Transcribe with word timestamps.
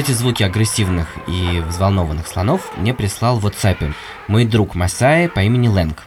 Эти 0.00 0.12
звуки 0.12 0.42
агрессивных 0.42 1.08
и 1.28 1.60
взволнованных 1.60 2.26
слонов 2.26 2.72
мне 2.78 2.94
прислал 2.94 3.38
в 3.38 3.44
WhatsApp 3.44 3.92
мой 4.28 4.46
друг 4.46 4.74
Масай 4.74 5.28
по 5.28 5.40
имени 5.40 5.68
Лэнг. 5.68 6.04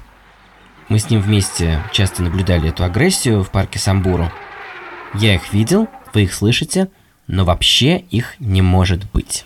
Мы 0.90 0.98
с 0.98 1.12
ним 1.12 1.22
вместе 1.22 1.80
часто 1.92 2.24
наблюдали 2.24 2.70
эту 2.70 2.86
агрессию 2.86 3.44
в 3.44 3.52
парке 3.52 3.78
Самбуру. 3.78 4.32
Я 5.14 5.36
их 5.36 5.54
видел, 5.54 5.88
вы 6.12 6.24
их 6.24 6.34
слышите, 6.34 6.90
но 7.28 7.46
вообще 7.46 7.98
их 8.00 8.34
не 8.40 8.64
может 8.64 9.12
быть. 9.12 9.46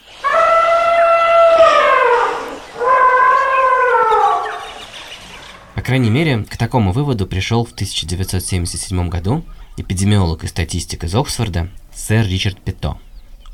По 5.76 5.82
крайней 5.82 6.10
мере, 6.10 6.46
к 6.46 6.56
такому 6.56 6.94
выводу 6.94 7.28
пришел 7.28 7.66
в 7.66 7.74
1977 7.74 9.10
году 9.10 9.44
эпидемиолог 9.76 10.46
и 10.46 10.48
статистик 10.48 11.04
из 11.04 11.14
Оксфорда 11.16 11.68
сэр 11.94 12.26
Ричард 12.26 12.62
Пито. 12.62 12.98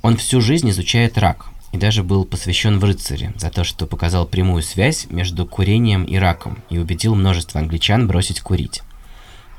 Он 0.04 0.18
всю 0.18 0.42
жизнь 0.42 0.70
изучает 0.70 1.18
рак 1.18 1.48
и 1.72 1.78
даже 1.78 2.04
был 2.04 2.26
посвящен 2.26 2.78
в 2.78 2.84
рыцаре 2.84 3.34
за 3.38 3.50
то, 3.50 3.64
что 3.64 3.88
показал 3.88 4.28
прямую 4.28 4.62
связь 4.62 5.08
между 5.10 5.46
курением 5.46 6.04
и 6.04 6.18
раком 6.18 6.62
и 6.70 6.78
убедил 6.78 7.16
множество 7.16 7.62
англичан 7.62 8.06
бросить 8.06 8.42
курить. 8.42 8.84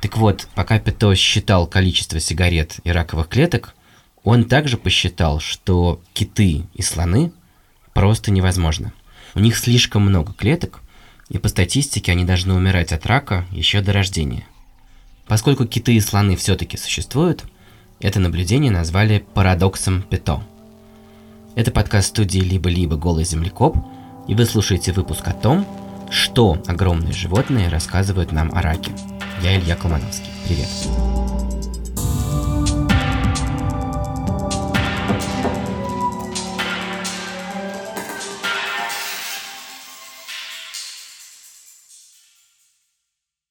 Так 0.03 0.19
вот, 0.19 0.47
пока 0.55 0.79
Пито 0.79 1.15
считал 1.15 1.67
количество 1.67 2.21
сигарет 2.21 2.77
и 2.85 2.91
раковых 2.91 3.29
клеток, 3.29 3.75
он 4.23 4.45
также 4.45 4.77
посчитал, 4.77 5.41
что 5.41 6.03
киты 6.13 6.67
и 6.75 6.83
слоны 6.83 7.33
просто 7.95 8.31
невозможно. 8.31 8.93
У 9.35 9.41
них 9.41 9.57
слишком 9.57 10.03
много 10.03 10.35
клеток, 10.35 10.83
и 11.31 11.39
по 11.39 11.49
статистике 11.49 12.13
они 12.13 12.27
должны 12.27 12.53
умирать 12.53 12.93
от 12.93 13.07
рака 13.07 13.47
еще 13.51 13.81
до 13.81 13.95
рождения. 13.95 14.47
Поскольку 15.27 15.65
киты 15.65 15.95
и 15.95 16.01
слоны 16.01 16.37
все-таки 16.37 16.77
существуют, 16.77 17.45
это 18.05 18.21
наблюдение 18.21 18.71
назвали 18.71 19.25
парадоксом 19.33 20.03
Пето. 20.03 20.43
Это 21.55 21.71
подкаст 21.71 22.09
студии 22.09 22.41
«Либо-либо. 22.41 22.97
Голый 22.97 23.25
землекоп», 23.25 23.79
и 24.29 24.35
вы 24.35 24.45
слушаете 24.45 24.93
выпуск 24.93 25.27
о 25.27 25.33
том, 25.33 25.67
что 26.11 26.63
огромные 26.67 27.15
животные 27.15 27.71
рассказывают 27.71 28.31
нам 28.31 28.55
о 28.55 28.61
раке. 28.61 28.93
Я 29.43 29.59
Илья 29.59 29.75
Колмановский. 29.75 30.29
Привет. 30.47 30.69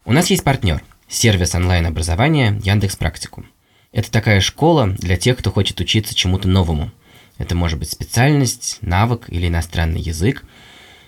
У 0.05 0.11
нас 0.11 0.29
есть 0.29 0.43
партнер– 0.43 0.83
сервис 1.07 1.55
онлайн-образования 1.55 2.61
Яндекс 2.63 2.95
Практикум. 2.95 3.52
Это 3.93 4.09
такая 4.11 4.41
школа 4.41 4.87
для 4.87 5.17
тех, 5.17 5.37
кто 5.37 5.51
хочет 5.51 5.79
учиться 5.79 6.15
чему-то 6.15 6.47
новому. 6.47 6.89
Это 7.37 7.53
может 7.53 7.77
быть 7.77 7.91
специальность, 7.91 8.79
навык 8.81 9.25
или 9.27 9.47
иностранный 9.47 10.01
язык. 10.01 10.43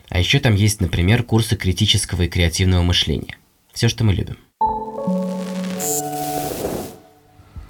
А 0.10 0.20
еще 0.20 0.40
там 0.40 0.54
есть, 0.54 0.82
например, 0.82 1.24
курсы 1.24 1.56
критического 1.56 2.22
и 2.22 2.28
креативного 2.28 2.84
мышления. 2.84 3.38
Все, 3.74 3.90
что 3.90 4.04
мы 4.04 4.14
любим. 4.14 4.38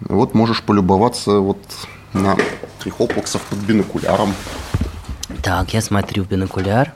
Вот 0.01 0.33
можешь 0.33 0.61
полюбоваться 0.61 1.39
вот 1.39 1.63
на 2.11 2.35
трихоплаксов 2.79 3.41
под 3.43 3.59
бинокуляром. 3.59 4.35
Так, 5.41 5.73
я 5.73 5.81
смотрю 5.81 6.25
в 6.25 6.27
бинокуляр. 6.27 6.93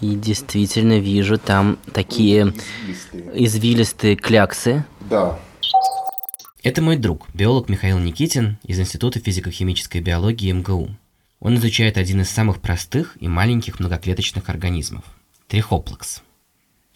И 0.00 0.14
действительно 0.14 0.98
вижу 0.98 1.38
там 1.38 1.78
такие 1.92 2.54
извилистые, 2.88 3.44
извилистые 3.44 4.16
кляксы. 4.16 4.84
Да. 5.00 5.38
Это 6.62 6.80
мой 6.80 6.96
друг, 6.96 7.26
биолог 7.34 7.68
Михаил 7.68 7.98
Никитин 7.98 8.56
из 8.62 8.78
Института 8.78 9.18
физико-химической 9.18 10.00
биологии 10.00 10.52
МГУ. 10.52 10.94
Он 11.40 11.56
изучает 11.56 11.98
один 11.98 12.20
из 12.20 12.30
самых 12.30 12.60
простых 12.60 13.16
и 13.18 13.26
маленьких 13.26 13.80
многоклеточных 13.80 14.48
организмов– 14.48 15.02
трихоплакс. 15.48 16.22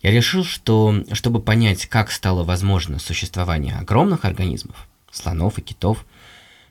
Я 0.00 0.12
решил, 0.12 0.44
что 0.44 1.02
чтобы 1.10 1.42
понять, 1.42 1.86
как 1.86 2.12
стало 2.12 2.44
возможно 2.44 3.00
существование 3.00 3.74
огромных 3.74 4.24
организмов, 4.24 4.86
слонов 5.10 5.58
и 5.58 5.62
китов, 5.62 6.06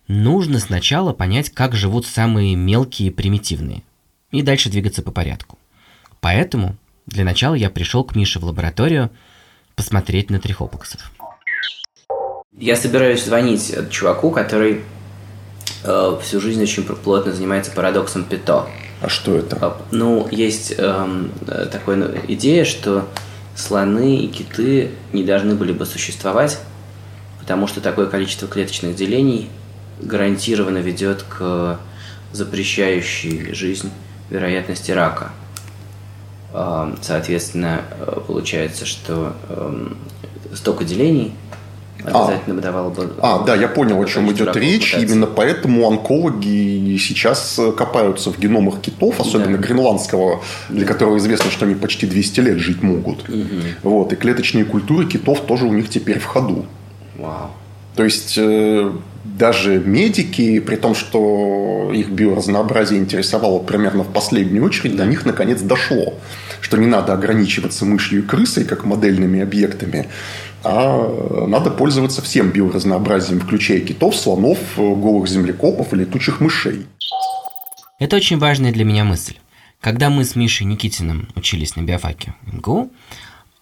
нужно 0.07 0.59
сначала 0.59 1.11
понять, 1.11 1.49
как 1.49 1.75
живут 1.75 2.05
самые 2.05 2.55
мелкие 2.55 3.09
и 3.09 3.11
примитивные, 3.11 3.83
и 4.31 4.41
дальше 4.41 4.69
двигаться 4.69 5.01
по 5.01 5.11
порядку. 5.11 5.59
Поэтому 6.21 6.77
для 7.07 7.25
начала 7.25 7.55
я 7.55 7.69
пришел 7.69 8.05
к 8.05 8.15
Мише 8.15 8.39
в 8.39 8.45
лабораторию 8.45 9.11
посмотреть 9.75 10.29
на 10.29 10.39
трихопоксов. 10.39 11.11
Я 12.57 12.77
собираюсь 12.77 13.25
звонить 13.25 13.75
чуваку, 13.89 14.31
который 14.31 14.81
э, 15.83 16.17
всю 16.21 16.39
жизнь 16.39 16.63
очень 16.63 16.83
плотно 16.83 17.33
занимается 17.33 17.71
парадоксом 17.71 18.23
Пито. 18.23 18.67
А 19.01 19.09
что 19.09 19.35
это? 19.35 19.57
А, 19.59 19.81
ну, 19.91 20.25
есть 20.31 20.73
эм, 20.77 21.33
э, 21.47 21.67
такая 21.69 22.21
идея, 22.29 22.63
что 22.63 23.09
слоны 23.57 24.19
и 24.19 24.27
киты 24.27 24.91
не 25.11 25.25
должны 25.25 25.55
были 25.55 25.73
бы 25.73 25.85
существовать, 25.85 26.57
потому 27.41 27.67
что 27.67 27.81
такое 27.81 28.05
количество 28.05 28.47
клеточных 28.47 28.95
делений 28.95 29.49
гарантированно 29.99 30.77
ведет 30.77 31.23
к 31.23 31.77
запрещающей 32.31 33.53
жизнь 33.53 33.91
вероятности 34.29 34.91
рака. 34.91 35.31
Соответственно, 37.01 37.81
э, 37.99 38.21
получается, 38.25 38.85
что 38.85 39.35
эм, 39.49 39.97
столько 40.53 40.85
делений 40.85 41.33
обязательно 42.03 42.59
а, 42.59 42.61
давало 42.61 42.89
бы... 42.89 43.13
А, 43.19 43.43
да, 43.43 43.55
я 43.55 43.67
понял, 43.67 44.01
о 44.01 44.05
чем 44.05 44.31
идет 44.31 44.55
речь. 44.55 44.91
Пытаться. 44.91 45.13
Именно 45.13 45.27
поэтому 45.27 45.87
онкологи 45.87 46.97
сейчас 46.97 47.59
копаются 47.77 48.31
в 48.31 48.39
геномах 48.39 48.81
китов, 48.81 49.19
особенно 49.19 49.57
да. 49.57 49.63
гренландского, 49.63 50.41
для 50.69 50.85
которого 50.85 51.17
известно, 51.17 51.51
что 51.51 51.65
они 51.65 51.75
почти 51.75 52.05
200 52.05 52.39
лет 52.41 52.57
жить 52.57 52.83
могут. 52.83 53.27
Угу. 53.29 53.45
Вот, 53.83 54.13
и 54.13 54.15
клеточные 54.15 54.65
культуры 54.65 55.05
китов 55.05 55.41
тоже 55.41 55.65
у 55.65 55.73
них 55.73 55.89
теперь 55.89 56.19
в 56.19 56.25
ходу. 56.25 56.65
Вау. 57.17 57.51
То 57.95 58.03
есть 58.03 58.35
э, 58.37 58.91
даже 59.23 59.79
медики, 59.79 60.59
при 60.59 60.75
том, 60.75 60.95
что 60.95 61.91
их 61.93 62.09
биоразнообразие 62.09 62.99
интересовало 62.99 63.59
примерно 63.59 64.03
в 64.03 64.11
последнюю 64.11 64.65
очередь, 64.65 64.95
до 64.95 65.05
них 65.05 65.25
наконец 65.25 65.61
дошло, 65.61 66.13
что 66.65 66.77
не 66.77 66.87
надо 66.87 67.13
ограничиваться 67.13 67.85
мышью 67.85 68.23
и 68.23 68.25
крысой 68.25 68.65
как 68.65 68.85
модельными 68.85 69.39
объектами, 69.39 70.09
а 70.63 71.45
надо 71.47 71.69
пользоваться 71.69 72.23
всем 72.23 72.49
биоразнообразием, 72.49 73.39
включая 73.39 73.81
китов, 73.81 74.15
слонов, 74.15 74.57
голых 74.75 75.27
землекопов 75.27 75.93
и 75.93 75.97
летучих 75.97 76.39
мышей. 76.39 76.87
Это 77.99 78.15
очень 78.15 78.39
важная 78.39 78.73
для 78.73 78.83
меня 78.83 79.03
мысль. 79.03 79.35
Когда 79.79 80.09
мы 80.09 80.25
с 80.25 80.35
Мишей 80.35 80.65
Никитиным 80.65 81.27
учились 81.35 81.75
на 81.75 81.83
биофаке 81.83 82.33
МГУ, 82.51 82.89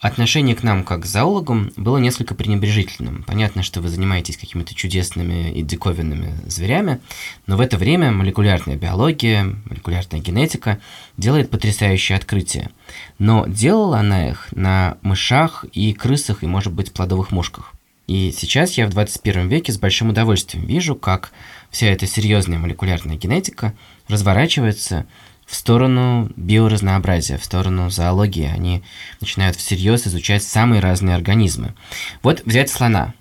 Отношение 0.04 0.54
к 0.54 0.64
нам, 0.64 0.84
как 0.84 1.04
к 1.04 1.06
зоологам, 1.06 1.72
было 1.78 1.98
несколько 1.98 2.36
пренебрежительным. 2.36 3.24
Понятно, 3.24 3.64
что 3.64 3.80
вы 3.80 3.88
занимаетесь 3.88 4.36
какими-то 4.36 4.76
чудесными 4.76 5.50
и 5.54 5.62
диковинными 5.62 6.36
зверями, 6.46 7.00
но 7.48 7.56
в 7.56 7.62
это 7.62 7.78
время 7.78 8.12
молекулярная 8.12 8.76
биология, 8.76 9.56
молекулярная 9.64 10.20
генетика 10.20 10.82
делает 11.16 11.50
потрясающие 11.50 12.18
открытия. 12.18 12.70
Но 13.18 13.46
делала 13.48 14.00
она 14.00 14.28
их 14.28 14.50
на 14.52 14.98
мышах 15.04 15.64
и 15.72 15.94
крысах, 15.94 16.44
и, 16.44 16.48
может 16.48 16.74
быть, 16.74 16.92
плодовых 16.92 17.32
мушках. 17.32 17.72
И 18.06 18.34
сейчас 18.38 18.74
я 18.74 18.88
в 18.88 18.90
21 18.90 19.48
веке 19.48 19.72
с 19.72 19.78
большим 19.78 20.10
удовольствием 20.10 20.66
вижу, 20.66 20.96
как 20.96 21.32
вся 21.72 21.88
эта 21.88 22.08
серьезная 22.08 22.60
молекулярная 22.60 23.16
генетика 23.16 23.74
разворачивается 24.10 25.06
в 25.54 25.56
сторону 25.56 26.32
биоразнообразия, 26.36 27.38
в 27.38 27.46
сторону 27.46 27.92
зоологии. 27.92 28.48
Они 28.52 28.82
начинают 29.22 29.56
всерьез 29.56 30.08
изучать 30.08 30.42
самые 30.42 30.80
разные 30.80 31.16
организмы. 31.16 31.76
Вот 32.24 32.42
взять 32.44 32.72
слона. 32.72 33.14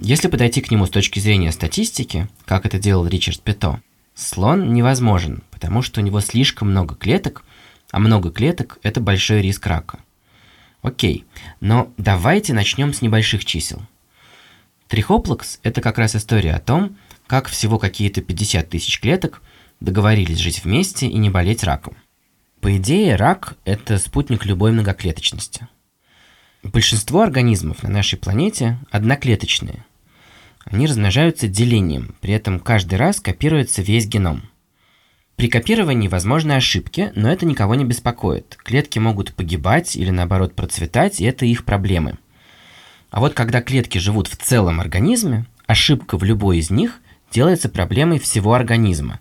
Если 0.00 0.28
подойти 0.28 0.62
к 0.62 0.70
нему 0.70 0.86
с 0.86 0.90
точки 0.90 1.20
зрения 1.20 1.52
статистики, 1.52 2.26
как 2.46 2.64
это 2.64 2.78
делал 2.78 3.06
Ричард 3.06 3.42
Пето, 3.42 3.82
слон 4.14 4.72
невозможен, 4.72 5.42
потому 5.50 5.82
что 5.82 6.00
у 6.00 6.02
него 6.02 6.20
слишком 6.20 6.70
много 6.70 6.94
клеток, 6.94 7.44
а 7.90 7.98
много 7.98 8.30
клеток– 8.30 8.78
это 8.82 9.02
большой 9.02 9.42
риск 9.42 9.66
рака. 9.66 9.98
Окей, 10.80 11.26
но 11.60 11.92
давайте 11.98 12.54
начнем 12.54 12.94
с 12.94 13.02
небольших 13.02 13.44
чисел. 13.44 13.82
Трихоплакс– 14.88 15.60
это 15.62 15.82
как 15.82 15.98
раз 15.98 16.16
история 16.16 16.54
о 16.54 16.60
том, 16.60 16.96
как 17.26 17.48
всего 17.48 17.78
какие-то 17.78 18.22
50 18.22 18.70
тысяч 18.70 19.00
клеток– 19.00 19.42
договорились 19.84 20.38
жить 20.38 20.64
вместе 20.64 21.06
и 21.06 21.16
не 21.18 21.30
болеть 21.30 21.62
раком. 21.62 21.96
По 22.60 22.76
идее, 22.76 23.16
рак– 23.16 23.56
это 23.64 23.98
спутник 23.98 24.46
любой 24.46 24.72
многоклеточности. 24.72 25.68
Большинство 26.62 27.20
организмов 27.20 27.82
на 27.82 27.90
нашей 27.90 28.18
планете 28.18 28.78
одноклеточные. 28.90 29.84
Они 30.64 30.86
размножаются 30.86 31.46
делением, 31.46 32.14
при 32.22 32.32
этом 32.32 32.58
каждый 32.58 32.94
раз 32.94 33.20
копируется 33.20 33.82
весь 33.82 34.06
геном. 34.06 34.48
При 35.36 35.48
копировании 35.48 36.08
возможны 36.08 36.52
ошибки, 36.52 37.12
но 37.14 37.30
это 37.30 37.44
никого 37.44 37.74
не 37.74 37.84
беспокоит. 37.84 38.56
Клетки 38.62 38.98
могут 38.98 39.34
погибать 39.34 39.94
или 39.96 40.10
наоборот 40.10 40.54
процветать, 40.54 41.20
и 41.20 41.24
это 41.24 41.44
их 41.44 41.64
проблемы. 41.64 42.16
А 43.10 43.20
вот 43.20 43.34
когда 43.34 43.60
клетки 43.60 43.98
живут 43.98 44.28
в 44.28 44.36
целом 44.36 44.80
организме, 44.80 45.44
ошибка 45.66 46.16
в 46.16 46.24
любой 46.24 46.58
из 46.58 46.70
них 46.70 47.00
делается 47.30 47.68
проблемой 47.68 48.18
всего 48.18 48.54
организма. 48.54 49.20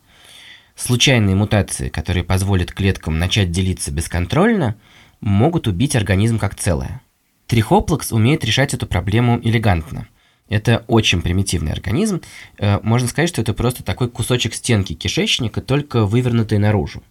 Случайные 0.76 1.36
мутации, 1.36 1.90
которые 1.90 2.24
позволят 2.24 2.72
клеткам 2.72 3.20
начать 3.20 3.52
делиться 3.52 3.92
бесконтрольно, 3.92 4.76
могут 5.22 5.68
убить 5.68 5.96
организм 5.96 6.40
как 6.40 6.56
целое. 6.56 7.02
Трихоплакс 7.48 8.12
умеет 8.12 8.44
решать 8.44 8.74
эту 8.74 8.88
проблему 8.88 9.40
элегантно. 9.42 10.08
Это 10.50 10.84
очень 10.88 11.22
примитивный 11.22 11.72
организм. 11.72 12.22
Э, 12.58 12.80
можно 12.84 13.08
сказать, 13.08 13.30
что 13.30 13.42
это 13.42 13.54
просто 13.54 13.84
такой 13.84 14.10
кусочек 14.10 14.54
стенки 14.54 14.94
кишечника, 14.94 15.62
только 15.62 16.06
вывернутый 16.06 16.58
наружу. 16.58 17.04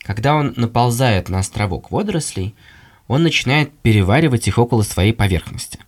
Когда 0.00 0.34
он 0.34 0.54
наползает 0.56 1.28
на 1.28 1.40
островок 1.40 1.90
водорослей, 1.90 2.54
он 3.08 3.22
начинает 3.22 3.72
переваривать 3.78 4.48
их 4.48 4.58
около 4.58 4.82
своей 4.82 5.12
поверхности. 5.12 5.78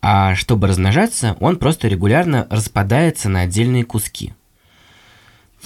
А 0.00 0.34
чтобы 0.34 0.68
размножаться, 0.68 1.36
он 1.40 1.56
просто 1.56 1.88
регулярно 1.88 2.46
распадается 2.50 3.28
на 3.28 3.40
отдельные 3.40 3.84
куски. 3.84 4.34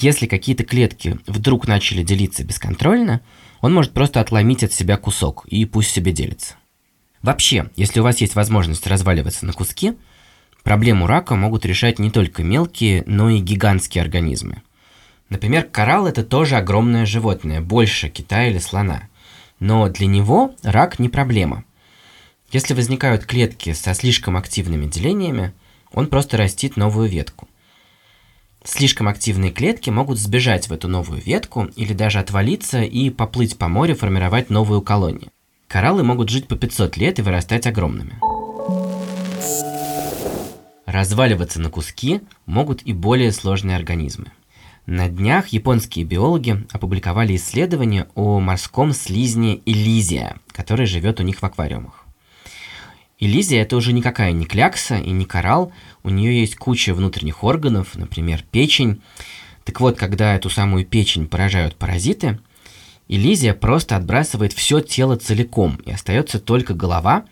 Если 0.00 0.26
какие-то 0.26 0.64
клетки 0.64 1.18
вдруг 1.26 1.68
начали 1.68 2.02
делиться 2.02 2.42
бесконтрольно, 2.42 3.20
он 3.60 3.74
может 3.74 3.92
просто 3.92 4.20
отломить 4.20 4.64
от 4.64 4.72
себя 4.72 4.96
кусок 4.96 5.44
и 5.46 5.66
пусть 5.66 5.90
себе 5.90 6.10
делится. 6.10 6.54
Вообще, 7.20 7.70
если 7.76 8.00
у 8.00 8.02
вас 8.02 8.18
есть 8.22 8.34
возможность 8.34 8.86
разваливаться 8.86 9.44
на 9.44 9.52
куски, 9.52 9.92
проблему 10.62 11.06
рака 11.06 11.34
могут 11.34 11.66
решать 11.66 11.98
не 11.98 12.10
только 12.10 12.42
мелкие, 12.42 13.04
но 13.06 13.28
и 13.28 13.40
гигантские 13.40 14.00
организмы. 14.00 14.62
Например, 15.28 15.64
коралл– 15.64 16.06
это 16.08 16.24
тоже 16.24 16.56
огромное 16.56 17.04
животное, 17.04 17.60
больше 17.60 18.08
кита 18.08 18.46
или 18.46 18.58
слона. 18.58 19.02
Но 19.58 19.90
для 19.90 20.06
него 20.06 20.54
рак 20.62 20.98
не 20.98 21.10
проблема. 21.10 21.64
Если 22.52 22.72
возникают 22.72 23.26
клетки 23.26 23.74
со 23.74 23.92
слишком 23.92 24.38
активными 24.38 24.86
делениями, 24.86 25.52
он 25.92 26.06
просто 26.06 26.38
растит 26.38 26.78
новую 26.78 27.10
ветку. 27.10 27.49
Слишком 28.64 29.08
активные 29.08 29.52
клетки 29.52 29.88
могут 29.88 30.18
сбежать 30.18 30.68
в 30.68 30.72
эту 30.72 30.86
новую 30.86 31.22
ветку 31.22 31.64
или 31.76 31.94
даже 31.94 32.18
отвалиться 32.18 32.82
и 32.82 33.08
поплыть 33.10 33.56
по 33.56 33.68
морю, 33.68 33.96
формировать 33.96 34.50
новую 34.50 34.82
колонию. 34.82 35.30
Кораллы 35.66 36.02
могут 36.02 36.28
жить 36.28 36.46
по 36.46 36.56
500 36.56 36.96
лет 36.96 37.18
и 37.18 37.22
вырастать 37.22 37.66
огромными. 37.66 38.18
Разваливаться 40.84 41.60
на 41.60 41.70
куски 41.70 42.20
могут 42.46 42.82
и 42.82 42.92
более 42.92 43.32
сложные 43.32 43.76
организмы. 43.76 44.26
На 44.86 45.08
днях 45.08 45.48
японские 45.48 46.04
биологи 46.04 46.66
опубликовали 46.72 47.36
исследование 47.36 48.08
о 48.14 48.40
морском 48.40 48.92
слизне 48.92 49.60
Элизия, 49.64 50.36
который 50.50 50.86
живет 50.86 51.20
у 51.20 51.22
них 51.22 51.38
в 51.38 51.44
аквариумах. 51.44 52.06
Элизия 53.20 53.62
это 53.62 53.76
уже 53.76 53.92
никакая 53.92 54.32
не 54.32 54.46
клякса 54.46 54.96
и 54.96 55.10
не 55.10 55.26
коралл, 55.26 55.72
у 56.02 56.08
нее 56.08 56.40
есть 56.40 56.56
куча 56.56 56.94
внутренних 56.94 57.44
органов, 57.44 57.94
например, 57.94 58.42
печень. 58.50 59.02
Так 59.64 59.80
вот, 59.80 59.98
когда 59.98 60.34
эту 60.34 60.48
самую 60.48 60.86
печень 60.86 61.28
поражают 61.28 61.76
паразиты, 61.76 62.40
Элизия 63.08 63.52
просто 63.52 63.96
отбрасывает 63.96 64.54
все 64.54 64.80
тело 64.80 65.16
целиком, 65.16 65.78
и 65.84 65.90
остается 65.90 66.38
только 66.40 66.72
голова, 66.72 67.24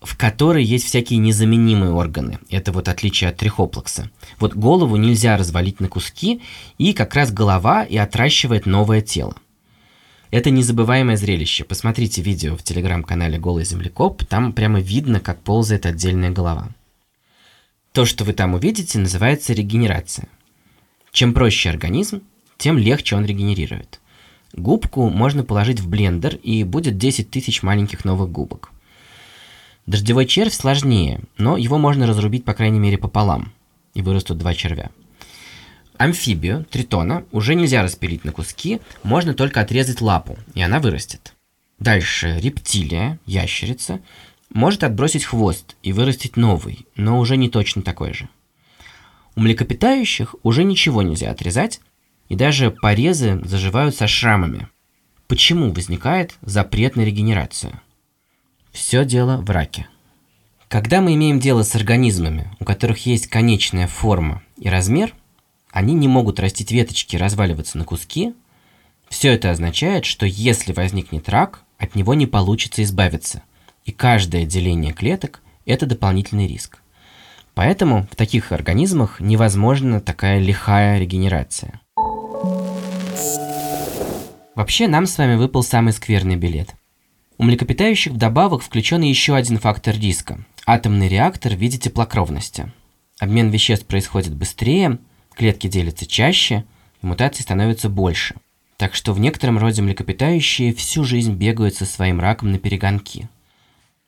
в 0.00 0.16
которой 0.16 0.64
есть 0.64 0.86
всякие 0.86 1.18
незаменимые 1.18 1.92
органы. 1.92 2.38
Это 2.48 2.72
вот 2.72 2.88
отличие 2.88 3.28
от 3.28 3.36
трихоплакса. 3.36 4.10
Вот 4.38 4.54
голову 4.54 4.96
нельзя 4.96 5.36
развалить 5.36 5.80
на 5.80 5.88
куски, 5.88 6.40
и 6.78 6.94
как 6.94 7.14
раз 7.14 7.30
голова 7.30 7.84
и 7.84 7.98
отращивает 7.98 8.64
новое 8.64 9.02
тело. 9.02 9.34
Это 10.30 10.50
незабываемое 10.50 11.16
зрелище. 11.16 11.64
Посмотрите 11.64 12.22
видео 12.22 12.56
в 12.56 12.62
телеграм-канале 12.62 13.38
«Голый 13.38 13.64
землекоп», 13.64 14.24
там 14.24 14.52
прямо 14.52 14.80
видно, 14.80 15.18
как 15.18 15.42
ползает 15.42 15.86
отдельная 15.86 16.30
голова. 16.30 16.68
То, 17.92 18.04
что 18.04 18.24
вы 18.24 18.32
там 18.32 18.54
увидите, 18.54 19.00
называется 19.00 19.52
регенерация. 19.52 20.28
Чем 21.10 21.34
проще 21.34 21.70
организм, 21.70 22.22
тем 22.58 22.78
легче 22.78 23.16
он 23.16 23.24
регенерирует. 23.24 24.00
Губку 24.52 25.08
можно 25.10 25.42
положить 25.42 25.80
в 25.80 25.88
блендер, 25.88 26.36
и 26.36 26.62
будет 26.62 26.96
10 26.96 27.30
тысяч 27.30 27.64
маленьких 27.64 28.04
новых 28.04 28.30
губок. 28.30 28.70
Дождевой 29.86 30.26
червь 30.26 30.52
сложнее, 30.52 31.20
но 31.38 31.56
его 31.56 31.78
можно 31.78 32.06
разрубить 32.06 32.44
по 32.44 32.54
крайней 32.54 32.78
мере 32.78 32.98
пополам, 32.98 33.52
и 33.94 34.02
вырастут 34.02 34.38
два 34.38 34.54
червя. 34.54 34.90
Амфибию, 36.00 36.64
тритона, 36.64 37.26
уже 37.30 37.54
нельзя 37.54 37.82
распилить 37.82 38.24
на 38.24 38.32
куски, 38.32 38.80
можно 39.02 39.34
только 39.34 39.60
отрезать 39.60 40.00
лапу, 40.00 40.38
и 40.54 40.62
она 40.62 40.80
вырастет. 40.80 41.34
Дальше 41.78 42.38
рептилия, 42.40 43.18
ящерица, 43.26 44.00
может 44.48 44.82
отбросить 44.82 45.26
хвост 45.26 45.76
и 45.82 45.92
вырастить 45.92 46.38
новый, 46.38 46.86
но 46.96 47.18
уже 47.18 47.36
не 47.36 47.50
точно 47.50 47.82
такой 47.82 48.14
же. 48.14 48.30
У 49.36 49.42
млекопитающих 49.42 50.36
уже 50.42 50.64
ничего 50.64 51.02
нельзя 51.02 51.30
отрезать, 51.30 51.82
и 52.30 52.34
даже 52.34 52.70
порезы 52.70 53.38
заживают 53.44 53.94
со 53.94 54.06
шрамами. 54.06 54.68
Почему 55.26 55.70
возникает 55.70 56.34
запрет 56.40 56.96
на 56.96 57.02
регенерацию? 57.02 57.78
Все 58.72 59.04
дело 59.04 59.36
в 59.36 59.50
раке. 59.50 59.86
Когда 60.68 61.02
мы 61.02 61.12
имеем 61.12 61.40
дело 61.40 61.62
с 61.62 61.74
организмами, 61.74 62.50
у 62.58 62.64
которых 62.64 63.04
есть 63.04 63.26
конечная 63.26 63.86
форма 63.86 64.42
и 64.56 64.70
размер, 64.70 65.12
они 65.72 65.94
не 65.94 66.08
могут 66.08 66.40
растить 66.40 66.72
веточки 66.72 67.16
и 67.16 67.18
разваливаться 67.18 67.78
на 67.78 67.84
куски, 67.84 68.34
все 69.08 69.32
это 69.32 69.50
означает, 69.50 70.04
что 70.04 70.26
если 70.26 70.72
возникнет 70.72 71.28
рак, 71.28 71.62
от 71.78 71.94
него 71.94 72.14
не 72.14 72.26
получится 72.26 72.82
избавиться, 72.82 73.42
и 73.84 73.92
каждое 73.92 74.44
деление 74.44 74.92
клеток– 74.92 75.42
это 75.66 75.86
дополнительный 75.86 76.46
риск. 76.46 76.80
Поэтому 77.54 78.06
в 78.10 78.16
таких 78.16 78.52
организмах 78.52 79.20
невозможна 79.20 80.00
такая 80.00 80.38
лихая 80.40 80.98
регенерация. 80.98 81.80
Вообще, 84.54 84.88
нам 84.88 85.06
с 85.06 85.18
вами 85.18 85.36
выпал 85.36 85.62
самый 85.62 85.92
скверный 85.92 86.36
билет. 86.36 86.74
У 87.38 87.44
млекопитающих 87.44 88.12
вдобавок 88.12 88.62
включен 88.62 89.00
еще 89.02 89.34
один 89.34 89.58
фактор 89.58 89.96
риска– 89.96 90.44
атомный 90.66 91.08
реактор 91.08 91.54
в 91.54 91.58
виде 91.58 91.78
теплокровности. 91.78 92.70
Обмен 93.18 93.50
веществ 93.50 93.86
происходит 93.86 94.34
быстрее, 94.34 94.98
клетки 95.40 95.68
делятся 95.68 96.04
чаще, 96.04 96.66
и 97.00 97.06
мутаций 97.06 97.42
становится 97.42 97.88
больше. 97.88 98.34
Так 98.76 98.94
что 98.94 99.14
в 99.14 99.20
некотором 99.20 99.56
роде 99.56 99.80
млекопитающие 99.80 100.74
всю 100.74 101.02
жизнь 101.02 101.32
бегают 101.32 101.74
со 101.74 101.86
своим 101.86 102.20
раком 102.20 102.50
на 102.50 102.58
перегонки. 102.58 103.26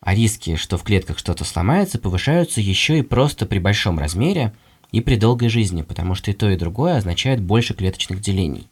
А 0.03 0.15
риски, 0.15 0.57
что 0.57 0.77
в 0.77 0.83
клетках 0.83 1.17
что-то 1.19 1.45
сломается, 1.45 1.99
повышаются 1.99 2.61
еще 2.61 2.99
и 2.99 3.03
просто 3.03 3.47
при 3.47 3.61
большом 3.61 3.99
размере 3.99 4.53
и 4.91 5.01
при 5.01 5.17
долгой 5.17 5.49
жизни, 5.49 5.81
потому 5.81 6.15
что 6.15 6.31
и 6.31 6.35
то, 6.35 6.51
и 6.51 6.57
другое 6.59 6.99
означает 6.99 7.41
больше 7.41 7.73
клеточных 7.73 8.21
делений. 8.21 8.69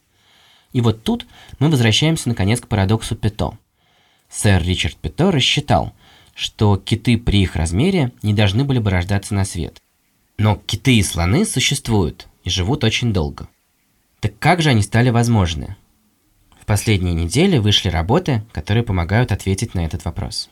И 0.71 0.81
вот 0.81 1.01
тут 1.01 1.25
мы 1.57 1.67
возвращаемся 1.67 2.29
наконец 2.29 2.61
к 2.61 2.67
парадоксу 2.67 3.15
Пето. 3.15 3.57
Сэр 4.29 4.61
Ричард 4.61 4.97
Пето 4.97 5.31
рассчитал, 5.31 5.93
что 6.35 6.77
киты 6.77 7.17
при 7.17 7.41
их 7.41 7.55
размере 7.55 8.11
не 8.21 8.35
должны 8.35 8.65
были 8.65 8.77
бы 8.77 8.91
рождаться 8.91 9.33
на 9.33 9.45
свет. 9.45 9.81
Но 10.37 10.57
киты 10.57 10.97
и 10.97 11.01
слоны 11.01 11.43
существуют 11.43 12.27
и 12.43 12.49
живут 12.49 12.83
очень 12.83 13.13
долго. 13.13 13.47
Так 14.19 14.37
как 14.39 14.61
же 14.61 14.69
они 14.69 14.81
стали 14.81 15.09
возможны? 15.09 15.75
В 16.59 16.65
последние 16.65 17.13
недели 17.13 17.57
вышли 17.57 17.89
работы, 17.89 18.43
которые 18.51 18.83
помогают 18.83 19.31
ответить 19.31 19.73
на 19.73 19.85
этот 19.85 20.05
вопрос. 20.05 20.49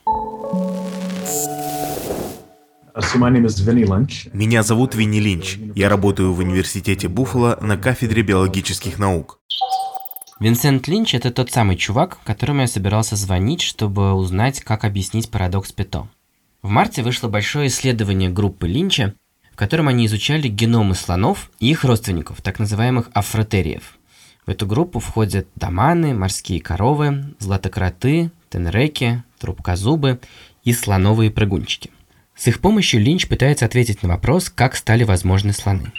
Меня 4.32 4.62
зовут 4.62 4.94
Винни 4.94 5.20
Линч. 5.20 5.58
Я 5.74 5.88
работаю 5.88 6.34
в 6.34 6.38
университете 6.40 7.08
Буффало 7.08 7.56
на 7.60 7.76
кафедре 7.76 8.22
биологических 8.22 8.98
наук. 8.98 9.38
Винсент 10.40 10.88
Линч– 10.88 11.14
это 11.14 11.30
тот 11.30 11.50
самый 11.50 11.76
чувак, 11.76 12.18
которому 12.24 12.62
я 12.62 12.66
собирался 12.66 13.14
звонить, 13.14 13.60
чтобы 13.60 14.14
узнать, 14.14 14.60
как 14.60 14.84
объяснить 14.84 15.30
парадокс 15.30 15.70
Пето. 15.72 16.08
В 16.62 16.68
марте 16.68 17.02
вышло 17.02 17.28
большое 17.28 17.68
исследование 17.68 18.30
группы 18.30 18.66
Линча, 18.66 19.14
котором 19.60 19.88
они 19.88 20.06
изучали 20.06 20.48
геномы 20.48 20.94
слонов 20.94 21.50
и 21.60 21.70
их 21.70 21.84
родственников, 21.84 22.40
так 22.40 22.58
называемых 22.58 23.10
афротериев. 23.12 23.98
В 24.46 24.50
эту 24.50 24.66
группу 24.66 25.00
входят 25.00 25.48
доманы, 25.54 26.14
морские 26.14 26.62
коровы, 26.62 27.34
златокроты, 27.38 28.30
тенреки, 28.48 29.22
трубкозубы 29.38 30.18
и 30.64 30.72
слоновые 30.72 31.30
прыгунчики. 31.30 31.90
С 32.34 32.46
их 32.46 32.60
помощью 32.60 33.02
Линч 33.02 33.28
пытается 33.28 33.66
ответить 33.66 34.02
на 34.02 34.08
вопрос, 34.08 34.48
как 34.48 34.76
стали 34.76 35.04
возможны 35.04 35.52
слоны. 35.52 35.92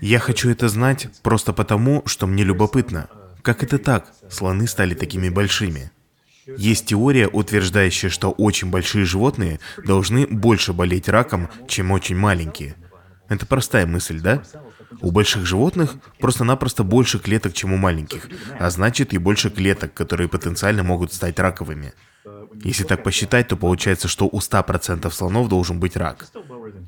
Я 0.00 0.18
хочу 0.18 0.50
это 0.50 0.68
знать 0.68 1.06
просто 1.22 1.52
потому, 1.52 2.02
что 2.06 2.26
мне 2.26 2.42
любопытно. 2.42 3.06
Как 3.42 3.62
это 3.62 3.78
так? 3.78 4.12
Слоны 4.28 4.66
стали 4.66 4.94
такими 4.94 5.28
большими. 5.28 5.92
Есть 6.46 6.86
теория, 6.86 7.28
утверждающая, 7.28 8.08
что 8.08 8.30
очень 8.30 8.70
большие 8.70 9.04
животные 9.04 9.58
должны 9.84 10.26
больше 10.26 10.72
болеть 10.72 11.08
раком, 11.08 11.48
чем 11.66 11.90
очень 11.90 12.16
маленькие. 12.16 12.76
Это 13.28 13.46
простая 13.46 13.86
мысль, 13.86 14.20
да? 14.20 14.42
У 15.00 15.10
больших 15.10 15.46
животных 15.46 15.94
просто-напросто 16.20 16.84
больше 16.84 17.18
клеток, 17.18 17.52
чем 17.52 17.72
у 17.72 17.76
маленьких, 17.76 18.28
а 18.58 18.70
значит 18.70 19.12
и 19.14 19.18
больше 19.18 19.50
клеток, 19.50 19.92
которые 19.94 20.28
потенциально 20.28 20.82
могут 20.82 21.12
стать 21.12 21.38
раковыми. 21.38 21.92
Если 22.64 22.84
так 22.84 23.02
посчитать, 23.04 23.48
то 23.48 23.56
получается, 23.56 24.08
что 24.08 24.26
у 24.26 24.38
100% 24.40 25.10
слонов 25.12 25.48
должен 25.48 25.78
быть 25.78 25.96
рак. 25.96 26.26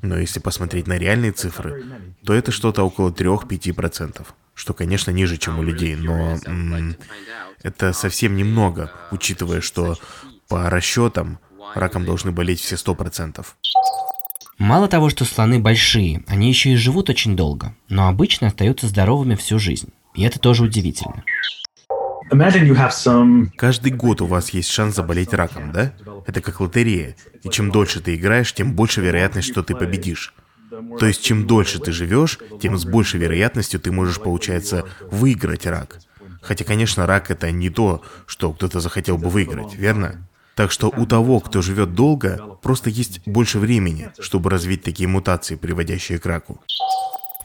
Но 0.01 0.17
если 0.17 0.39
посмотреть 0.39 0.87
на 0.87 0.97
реальные 0.97 1.31
цифры, 1.31 1.85
то 2.25 2.33
это 2.33 2.51
что-то 2.51 2.83
около 2.83 3.11
3-5%, 3.11 4.25
что, 4.55 4.73
конечно, 4.73 5.11
ниже, 5.11 5.37
чем 5.37 5.59
у 5.59 5.63
людей, 5.63 5.95
но 5.95 6.37
м- 6.45 6.95
это 7.63 7.93
совсем 7.93 8.35
немного, 8.35 8.91
учитывая, 9.11 9.61
что 9.61 9.97
по 10.47 10.69
расчетам 10.69 11.39
раком 11.75 12.05
должны 12.05 12.31
болеть 12.31 12.59
все 12.61 12.75
100%. 12.75 13.45
Мало 14.59 14.89
того, 14.89 15.09
что 15.09 15.23
слоны 15.23 15.57
большие, 15.59 16.21
они 16.27 16.49
еще 16.49 16.71
и 16.71 16.75
живут 16.75 17.09
очень 17.09 17.37
долго, 17.37 17.73
но 17.87 18.09
обычно 18.09 18.47
остаются 18.47 18.87
здоровыми 18.87 19.35
всю 19.35 19.57
жизнь. 19.57 19.89
И 20.15 20.23
это 20.23 20.37
тоже 20.37 20.65
удивительно. 20.65 21.23
Каждый 23.55 23.93
год 23.93 24.21
у 24.21 24.25
вас 24.25 24.49
есть 24.49 24.69
шанс 24.69 24.95
заболеть 24.95 25.33
раком, 25.33 25.71
да? 25.71 25.93
Это 26.27 26.41
как 26.41 26.59
лотерея. 26.59 27.15
И 27.43 27.49
чем 27.49 27.71
дольше 27.71 28.01
ты 28.01 28.15
играешь, 28.15 28.53
тем 28.53 28.73
больше 28.73 28.99
вероятность, 28.99 29.49
что 29.49 29.63
ты 29.63 29.75
победишь. 29.75 30.33
То 30.99 31.05
есть, 31.07 31.23
чем 31.23 31.47
дольше 31.47 31.79
ты 31.79 31.91
живешь, 31.93 32.37
тем 32.61 32.77
с 32.77 32.85
большей 32.85 33.19
вероятностью 33.19 33.79
ты 33.79 33.91
можешь, 33.91 34.19
получается, 34.19 34.83
выиграть 35.09 35.65
рак. 35.65 35.99
Хотя, 36.41 36.65
конечно, 36.65 37.07
рак 37.07 37.31
это 37.31 37.49
не 37.51 37.69
то, 37.69 38.03
что 38.27 38.53
кто-то 38.53 38.79
захотел 38.79 39.17
бы 39.17 39.29
выиграть, 39.29 39.75
верно? 39.75 40.28
Так 40.59 40.73
что 40.73 40.89
у 40.89 41.05
того, 41.05 41.39
кто 41.39 41.61
живет 41.61 41.95
долго, 41.95 42.57
просто 42.61 42.89
есть 42.89 43.21
больше 43.25 43.59
времени, 43.59 44.09
чтобы 44.19 44.49
развить 44.49 44.83
такие 44.83 45.07
мутации, 45.07 45.55
приводящие 45.55 46.19
к 46.19 46.25
раку. 46.25 46.59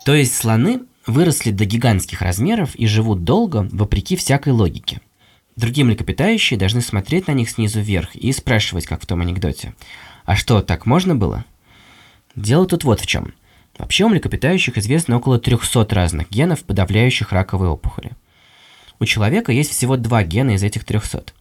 То 0.04 0.14
есть 0.14 0.35
слоны 0.35 0.80
выросли 1.06 1.52
до 1.52 1.64
гигантских 1.64 2.23
размеров 2.23 2.75
и 2.75 2.88
живут 2.88 3.23
долго, 3.23 3.68
вопреки 3.71 4.16
всякой 4.16 4.52
логике. 4.52 5.00
Другие 5.54 5.85
млекопитающие 5.85 6.59
должны 6.59 6.80
смотреть 6.80 7.28
на 7.28 7.35
них 7.35 7.50
снизу 7.50 7.78
вверх 7.78 8.16
и 8.16 8.33
спрашивать, 8.33 8.87
как 8.87 9.00
в 9.00 9.06
том 9.06 9.21
анекдоте. 9.21 9.76
А 10.25 10.35
что, 10.35 10.61
так 10.61 10.85
можно 10.85 11.14
было? 11.14 11.44
Дело 12.35 12.66
тут 12.66 12.83
вот 12.83 12.99
в 12.99 13.06
чем. 13.06 13.33
Вообще 13.78 14.06
у 14.06 14.09
млекопитающих 14.09 14.76
известно 14.76 15.18
около 15.18 15.38
300 15.38 15.87
разных 15.94 16.33
генов, 16.33 16.64
подавляющих 16.64 17.30
раковые 17.30 17.71
опухоли. 17.71 18.11
У 18.99 19.04
человека 19.04 19.52
есть 19.52 19.71
всего 19.71 19.97
два 19.97 20.25
гена 20.25 20.56
из 20.56 20.64
этих 20.64 20.85
300. 20.85 21.33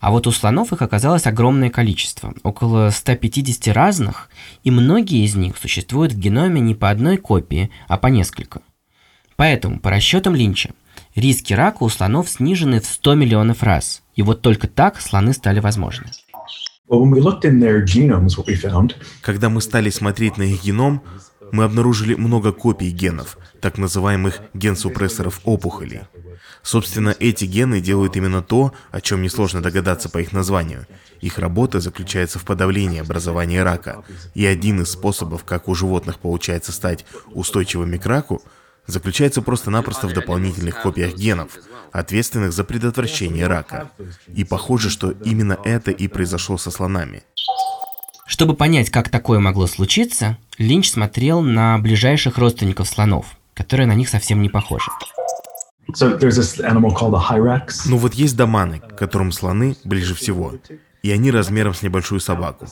А 0.00 0.10
вот 0.10 0.26
у 0.26 0.32
слонов 0.32 0.72
их 0.72 0.82
оказалось 0.82 1.26
огромное 1.26 1.70
количество, 1.70 2.34
около 2.42 2.90
150 2.90 3.74
разных, 3.74 4.28
и 4.62 4.70
многие 4.70 5.24
из 5.24 5.34
них 5.34 5.56
существуют 5.56 6.12
в 6.12 6.18
геноме 6.18 6.60
не 6.60 6.74
по 6.74 6.90
одной 6.90 7.16
копии, 7.16 7.70
а 7.88 7.96
по 7.96 8.08
несколько. 8.08 8.60
Поэтому, 9.36 9.80
по 9.80 9.90
расчетам 9.90 10.34
Линча, 10.34 10.70
риски 11.14 11.54
рака 11.54 11.82
у 11.82 11.88
слонов 11.88 12.28
снижены 12.28 12.80
в 12.80 12.86
100 12.86 13.14
миллионов 13.14 13.62
раз, 13.62 14.02
и 14.14 14.22
вот 14.22 14.42
только 14.42 14.68
так 14.68 15.00
слоны 15.00 15.32
стали 15.32 15.60
возможны. 15.60 16.06
Когда 19.22 19.48
мы 19.48 19.60
стали 19.60 19.90
смотреть 19.90 20.36
на 20.36 20.44
их 20.44 20.62
геном, 20.62 21.02
мы 21.52 21.64
обнаружили 21.64 22.14
много 22.14 22.52
копий 22.52 22.90
генов, 22.90 23.38
так 23.60 23.78
называемых 23.78 24.40
генсупрессоров 24.54 25.40
опухолей. 25.44 26.02
Собственно, 26.62 27.14
эти 27.20 27.44
гены 27.44 27.80
делают 27.80 28.16
именно 28.16 28.42
то, 28.42 28.72
о 28.90 29.00
чем 29.00 29.22
несложно 29.22 29.62
догадаться 29.62 30.08
по 30.08 30.18
их 30.18 30.32
названию. 30.32 30.86
Их 31.20 31.38
работа 31.38 31.80
заключается 31.80 32.38
в 32.38 32.44
подавлении 32.44 33.00
образования 33.00 33.62
рака. 33.62 34.04
И 34.34 34.44
один 34.44 34.82
из 34.82 34.90
способов, 34.90 35.44
как 35.44 35.68
у 35.68 35.74
животных 35.74 36.18
получается 36.18 36.72
стать 36.72 37.04
устойчивыми 37.32 37.98
к 37.98 38.06
раку, 38.06 38.42
заключается 38.86 39.42
просто-напросто 39.42 40.08
в 40.08 40.12
дополнительных 40.12 40.82
копиях 40.82 41.14
генов, 41.14 41.52
ответственных 41.92 42.52
за 42.52 42.64
предотвращение 42.64 43.46
рака. 43.46 43.90
И 44.34 44.44
похоже, 44.44 44.90
что 44.90 45.10
именно 45.10 45.58
это 45.64 45.90
и 45.90 46.08
произошло 46.08 46.58
со 46.58 46.70
слонами. 46.70 47.22
Чтобы 48.26 48.54
понять, 48.54 48.90
как 48.90 49.08
такое 49.08 49.38
могло 49.38 49.66
случиться, 49.66 50.36
Линч 50.58 50.90
смотрел 50.90 51.42
на 51.42 51.78
ближайших 51.78 52.38
родственников 52.38 52.88
слонов, 52.88 53.26
которые 53.54 53.86
на 53.86 53.94
них 53.94 54.08
совсем 54.08 54.42
не 54.42 54.48
похожи. 54.48 54.90
Ну 57.86 57.96
вот 57.96 58.14
есть 58.14 58.36
доманы, 58.36 58.80
к 58.80 58.96
которым 58.96 59.30
слоны 59.30 59.76
ближе 59.84 60.14
всего. 60.14 60.54
И 61.02 61.12
они 61.12 61.30
размером 61.30 61.74
с 61.74 61.82
небольшую 61.82 62.20
собаку. 62.20 62.66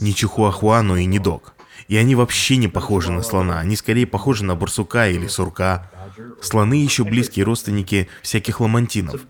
Не 0.00 0.14
чихуахуа, 0.14 0.82
но 0.82 0.96
и 0.96 1.06
не 1.06 1.18
дог. 1.18 1.54
И 1.88 1.96
они 1.96 2.14
вообще 2.14 2.56
не 2.58 2.68
похожи 2.68 3.10
на 3.10 3.22
слона, 3.22 3.60
они 3.60 3.76
скорее 3.76 4.06
похожи 4.06 4.44
на 4.44 4.54
барсука 4.54 5.08
или 5.08 5.26
сурка. 5.26 5.90
Слоны 6.40 6.74
еще 6.74 7.04
близкие 7.04 7.44
родственники 7.44 8.08
всяких 8.22 8.60
ламантинов. 8.60 9.22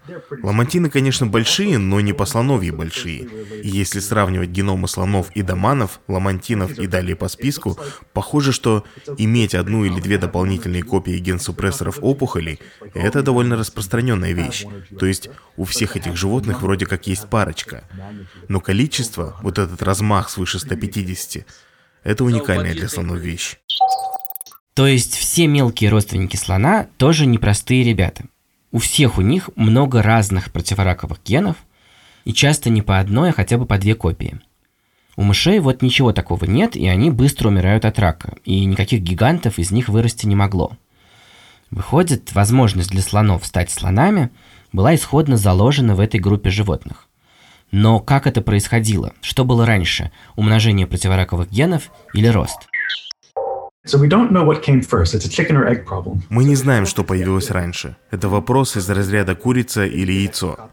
Ламантины, 0.42 0.90
конечно, 0.90 1.26
большие, 1.26 1.78
но 1.78 2.00
не 2.00 2.12
по 2.12 2.26
слоновьи 2.26 2.70
большие. 2.70 3.28
И 3.62 3.68
если 3.68 4.00
сравнивать 4.00 4.50
геномы 4.50 4.88
слонов 4.88 5.30
и 5.34 5.42
доманов, 5.42 6.00
ламантинов 6.08 6.78
и 6.78 6.86
далее 6.86 7.16
по 7.16 7.28
списку, 7.28 7.78
похоже, 8.12 8.52
что 8.52 8.84
иметь 9.16 9.54
одну 9.54 9.84
или 9.84 10.00
две 10.00 10.18
дополнительные 10.18 10.82
копии 10.82 11.18
генсупрессоров 11.18 11.98
опухолей– 12.00 12.60
это 12.94 13.22
довольно 13.22 13.56
распространенная 13.56 14.32
вещь. 14.32 14.64
То 14.98 15.06
есть 15.06 15.30
у 15.56 15.64
всех 15.64 15.96
этих 15.96 16.16
животных 16.16 16.62
вроде 16.62 16.86
как 16.86 17.06
есть 17.06 17.28
парочка. 17.28 17.84
Но 18.48 18.60
количество, 18.60 19.36
вот 19.42 19.58
этот 19.58 19.82
размах 19.82 20.30
свыше 20.30 20.58
150, 20.58 21.44
это 22.04 22.24
уникальная 22.24 22.74
для 22.74 22.88
слонов 22.88 23.18
вещь. 23.18 23.56
То 24.78 24.86
есть 24.86 25.16
все 25.16 25.48
мелкие 25.48 25.90
родственники 25.90 26.36
слона 26.36 26.86
тоже 26.98 27.26
непростые 27.26 27.82
ребята. 27.82 28.26
У 28.70 28.78
всех 28.78 29.18
у 29.18 29.22
них 29.22 29.50
много 29.56 30.04
разных 30.04 30.52
противораковых 30.52 31.18
генов, 31.24 31.56
и 32.24 32.32
часто 32.32 32.70
не 32.70 32.80
по 32.80 33.00
одной, 33.00 33.30
а 33.30 33.32
хотя 33.32 33.58
бы 33.58 33.66
по 33.66 33.76
две 33.76 33.96
копии. 33.96 34.38
У 35.16 35.24
мышей 35.24 35.58
вот 35.58 35.82
ничего 35.82 36.12
такого 36.12 36.44
нет, 36.44 36.76
и 36.76 36.86
они 36.86 37.10
быстро 37.10 37.48
умирают 37.48 37.86
от 37.86 37.98
рака, 37.98 38.36
и 38.44 38.64
никаких 38.66 39.00
гигантов 39.00 39.58
из 39.58 39.72
них 39.72 39.88
вырасти 39.88 40.26
не 40.26 40.36
могло. 40.36 40.70
Выходит, 41.72 42.32
возможность 42.32 42.90
для 42.90 43.02
слонов 43.02 43.44
стать 43.46 43.72
слонами 43.72 44.30
была 44.72 44.94
исходно 44.94 45.36
заложена 45.36 45.96
в 45.96 46.00
этой 46.00 46.20
группе 46.20 46.50
животных. 46.50 47.08
Но 47.72 47.98
как 47.98 48.28
это 48.28 48.42
происходило? 48.42 49.12
Что 49.22 49.44
было 49.44 49.66
раньше? 49.66 50.12
Умножение 50.36 50.86
противораковых 50.86 51.50
генов 51.50 51.90
или 52.14 52.28
рост? 52.28 52.67
Мы 56.28 56.44
не 56.44 56.56
знаем, 56.56 56.86
что 56.86 57.04
появилось 57.04 57.50
раньше. 57.50 57.96
Это 58.10 58.28
вопрос 58.28 58.76
из 58.76 58.88
разряда 58.90 59.34
курица 59.34 59.84
или 59.84 60.12
яйцо. 60.12 60.70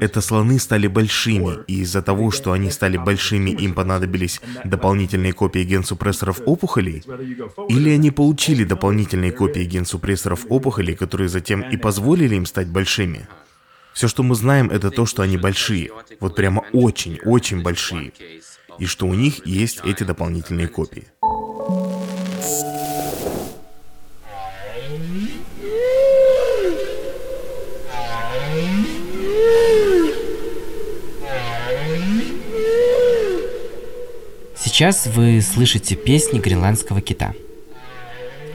Это 0.00 0.20
слоны 0.20 0.58
стали 0.58 0.86
большими, 0.86 1.58
и 1.66 1.80
из-за 1.82 2.00
того, 2.00 2.30
что 2.30 2.52
они 2.52 2.70
стали 2.70 2.96
большими, 2.96 3.50
им 3.50 3.74
понадобились 3.74 4.40
дополнительные 4.64 5.32
копии 5.32 5.60
генсупрессоров 5.60 6.40
опухолей? 6.46 7.02
Или 7.68 7.90
они 7.90 8.10
получили 8.10 8.64
дополнительные 8.64 9.32
копии 9.32 9.64
генсупрессоров 9.64 10.46
опухолей, 10.48 10.94
которые 10.94 11.28
затем 11.28 11.60
и 11.60 11.76
позволили 11.76 12.34
им 12.34 12.46
стать 12.46 12.68
большими? 12.68 13.28
Все, 13.92 14.08
что 14.08 14.22
мы 14.22 14.34
знаем, 14.34 14.70
это 14.70 14.90
то, 14.90 15.06
что 15.06 15.22
они 15.22 15.36
большие. 15.36 15.90
Вот 16.18 16.34
прямо 16.34 16.64
очень-очень 16.72 17.62
большие. 17.62 18.12
И 18.78 18.86
что 18.86 19.06
у 19.06 19.14
них 19.14 19.46
есть 19.46 19.80
эти 19.84 20.02
дополнительные 20.02 20.66
копии. 20.66 21.06
Сейчас 34.56 35.06
вы 35.06 35.40
слышите 35.40 35.94
песни 35.94 36.38
гренландского 36.38 37.00
кита. 37.00 37.32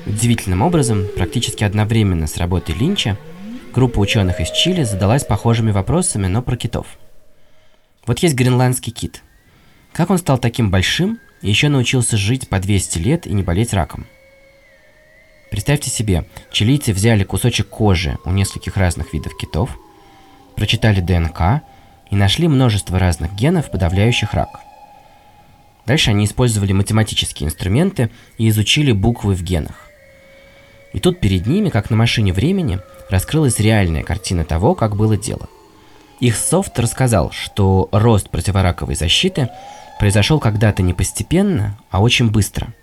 Удивительным 0.05 0.61
образом, 0.61 1.07
практически 1.15 1.63
одновременно 1.63 2.27
с 2.27 2.37
работой 2.37 2.75
Линча, 2.75 3.17
группа 3.73 3.97
ученых 3.97 4.39
из 4.39 4.51
Чили 4.51 4.83
задалась 4.83 5.23
похожими 5.23 5.71
вопросами, 5.71 6.27
но 6.27 6.43
про 6.43 6.57
китов. 6.57 6.85
Вот 8.05 8.19
есть 8.19 8.35
гренландский 8.35 8.91
кит. 8.91 9.23
Как 9.93 10.11
он 10.11 10.19
стал 10.19 10.37
таким 10.37 10.69
большим 10.69 11.19
еще 11.41 11.69
научился 11.69 12.17
жить 12.17 12.49
по 12.49 12.59
200 12.59 12.97
лет 12.97 13.27
и 13.27 13.33
не 13.33 13.43
болеть 13.43 13.73
раком? 13.73 14.05
Представьте 15.51 15.89
себе, 15.89 16.25
чилийцы 16.51 16.93
взяли 16.93 17.23
кусочек 17.23 17.67
кожи 17.69 18.17
у 18.25 18.31
нескольких 18.31 18.77
разных 18.77 19.13
видов 19.13 19.35
китов, 19.37 19.77
прочитали 20.55 20.99
ДНК 20.99 21.63
и 22.11 22.15
нашли 22.15 22.47
множество 22.47 22.99
разных 22.99 23.33
генов, 23.33 23.71
подавляющих 23.71 24.33
рак– 24.33 24.59
Дальше 25.89 26.11
они 26.11 26.25
использовали 26.25 26.71
математические 26.71 27.47
инструменты 27.47 28.11
и 28.37 28.47
изучили 28.49 28.91
буквы 28.91 29.33
в 29.33 29.41
генах. 29.41 29.89
И 30.93 30.99
тут 30.99 31.19
перед 31.19 31.47
ними, 31.47 31.69
как 31.69 31.89
на 31.89 31.95
машине 31.95 32.31
времени, 32.31 32.77
раскрылась 33.09 33.59
реальная 33.59 34.03
картина 34.03 34.45
того, 34.45 34.75
как 34.75 34.95
было 34.95 35.17
дело. 35.17 35.49
Их 36.19 36.35
софт 36.35 36.77
рассказал, 36.77 37.31
что 37.31 37.89
рост 37.91 38.29
противораковой 38.29 38.93
защиты 38.93 39.49
произошел 39.99 40.39
когда-то 40.39 40.81
не 40.81 40.93
постепенно, 40.93 41.77
а 41.91 42.01
очень 42.01 42.31
быстро. 42.31 42.73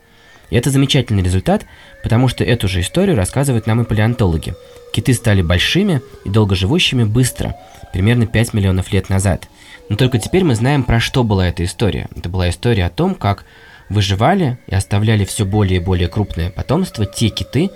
И 0.50 0.56
это 0.56 0.70
замечательный 0.70 1.25
результат, 1.25 1.66
потому 2.04 2.28
что 2.28 2.44
эту 2.44 2.68
же 2.68 2.80
историю 2.80 3.16
рассказывают 3.16 3.66
нам 3.66 3.80
и 3.80 3.85
палеонтологи. 3.85 4.54
Киты 4.92 5.12
стали 5.14 5.42
большими 5.42 6.00
и 6.25 6.30
долгоживущими 6.30 7.02
быстро, 7.02 7.56
примерно 7.92 8.26
5 8.26 8.54
миллионов 8.54 8.92
лет 8.92 9.08
назад– 9.08 9.49
но 9.88 9.96
только 9.96 10.18
теперь 10.18 10.44
мы 10.44 10.54
знаем, 10.54 10.82
про 10.82 11.00
что 11.00 11.23
была 11.23 11.49
эта 11.49 11.64
история. 11.64 12.08
Это 12.14 12.28
была 12.28 12.50
история 12.50 12.87
о 12.87 12.90
том, 12.90 13.14
как 13.14 13.44
выживали 13.88 14.58
и 14.66 14.75
оставляли 14.75 15.25
все 15.25 15.44
более 15.44 15.80
и 15.80 15.82
более 15.82 16.08
крупное 16.08 16.50
потомство 16.50 17.06
те 17.06 17.28
киты, 17.28 17.70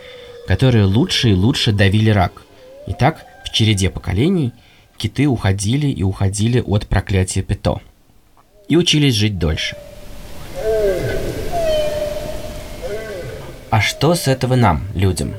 которые 0.49 0.85
лучше 0.85 1.30
и 1.30 1.35
лучше 1.35 1.73
давили 1.73 2.11
рак. 2.11 2.42
И 2.88 2.92
так, 2.92 3.25
в 3.44 3.52
череде 3.52 3.90
поколений, 3.90 4.52
киты 4.97 5.28
уходили 5.28 5.87
и 5.87 6.02
уходили 6.02 6.61
от 6.61 6.88
проклятия 6.88 7.42
Пето. 7.42 7.80
И 8.70 8.76
учились 8.76 9.14
жить 9.14 9.38
дольше. 9.38 9.76
А 13.68 13.80
что 13.80 14.14
с 14.14 14.28
этого 14.28 14.54
нам, 14.54 14.84
людям? 14.94 15.34